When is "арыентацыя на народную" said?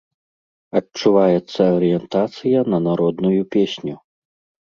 1.75-3.41